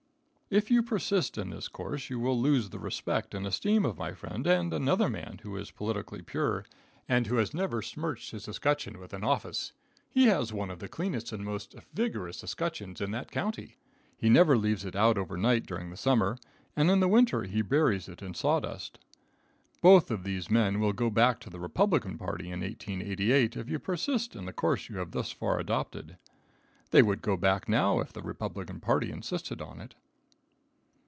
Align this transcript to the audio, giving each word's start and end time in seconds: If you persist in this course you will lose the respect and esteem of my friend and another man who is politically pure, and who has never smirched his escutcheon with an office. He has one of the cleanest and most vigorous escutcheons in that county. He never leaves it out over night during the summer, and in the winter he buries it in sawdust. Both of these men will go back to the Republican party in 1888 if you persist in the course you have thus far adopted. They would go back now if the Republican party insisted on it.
If 0.53 0.69
you 0.69 0.83
persist 0.83 1.37
in 1.37 1.49
this 1.49 1.69
course 1.69 2.09
you 2.09 2.19
will 2.19 2.37
lose 2.37 2.71
the 2.71 2.77
respect 2.77 3.33
and 3.33 3.47
esteem 3.47 3.85
of 3.85 3.97
my 3.97 4.11
friend 4.11 4.45
and 4.45 4.73
another 4.73 5.07
man 5.09 5.39
who 5.43 5.55
is 5.55 5.71
politically 5.71 6.21
pure, 6.21 6.65
and 7.07 7.25
who 7.25 7.37
has 7.37 7.53
never 7.53 7.81
smirched 7.81 8.31
his 8.31 8.49
escutcheon 8.49 8.99
with 8.99 9.13
an 9.13 9.23
office. 9.23 9.71
He 10.09 10.25
has 10.25 10.51
one 10.51 10.69
of 10.69 10.79
the 10.79 10.89
cleanest 10.89 11.31
and 11.31 11.45
most 11.45 11.73
vigorous 11.93 12.43
escutcheons 12.43 12.99
in 12.99 13.11
that 13.11 13.31
county. 13.31 13.77
He 14.17 14.27
never 14.27 14.57
leaves 14.57 14.83
it 14.83 14.93
out 14.93 15.17
over 15.17 15.37
night 15.37 15.65
during 15.65 15.89
the 15.89 15.95
summer, 15.95 16.37
and 16.75 16.91
in 16.91 16.99
the 16.99 17.07
winter 17.07 17.43
he 17.43 17.61
buries 17.61 18.09
it 18.09 18.21
in 18.21 18.33
sawdust. 18.33 18.99
Both 19.81 20.11
of 20.11 20.25
these 20.25 20.51
men 20.51 20.81
will 20.81 20.91
go 20.91 21.09
back 21.09 21.39
to 21.39 21.49
the 21.49 21.61
Republican 21.61 22.17
party 22.17 22.51
in 22.51 22.59
1888 22.59 23.55
if 23.55 23.69
you 23.69 23.79
persist 23.79 24.35
in 24.35 24.43
the 24.43 24.51
course 24.51 24.89
you 24.89 24.97
have 24.97 25.11
thus 25.11 25.31
far 25.31 25.59
adopted. 25.61 26.17
They 26.89 27.01
would 27.01 27.21
go 27.21 27.37
back 27.37 27.69
now 27.69 28.01
if 28.01 28.11
the 28.11 28.21
Republican 28.21 28.81
party 28.81 29.11
insisted 29.11 29.61
on 29.61 29.79
it. 29.79 29.95